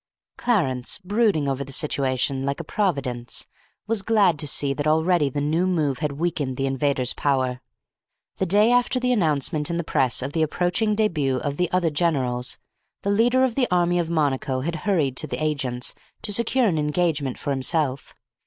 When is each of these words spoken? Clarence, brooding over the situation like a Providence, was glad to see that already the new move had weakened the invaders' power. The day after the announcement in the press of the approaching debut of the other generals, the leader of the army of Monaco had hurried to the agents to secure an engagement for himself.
Clarence, 0.35 0.97
brooding 0.97 1.47
over 1.47 1.63
the 1.63 1.71
situation 1.71 2.43
like 2.43 2.59
a 2.59 2.63
Providence, 2.63 3.45
was 3.85 4.01
glad 4.01 4.39
to 4.39 4.47
see 4.47 4.73
that 4.73 4.87
already 4.87 5.29
the 5.29 5.41
new 5.41 5.67
move 5.67 5.99
had 5.99 6.13
weakened 6.13 6.57
the 6.57 6.65
invaders' 6.65 7.13
power. 7.13 7.61
The 8.37 8.47
day 8.47 8.71
after 8.71 8.99
the 8.99 9.11
announcement 9.11 9.69
in 9.69 9.77
the 9.77 9.83
press 9.83 10.23
of 10.23 10.33
the 10.33 10.41
approaching 10.41 10.95
debut 10.95 11.37
of 11.37 11.57
the 11.57 11.71
other 11.71 11.91
generals, 11.91 12.57
the 13.03 13.11
leader 13.11 13.43
of 13.43 13.53
the 13.53 13.67
army 13.69 13.99
of 13.99 14.09
Monaco 14.09 14.61
had 14.61 14.77
hurried 14.89 15.15
to 15.17 15.27
the 15.27 15.37
agents 15.43 15.93
to 16.23 16.33
secure 16.33 16.65
an 16.65 16.79
engagement 16.79 17.37
for 17.37 17.51
himself. 17.51 18.15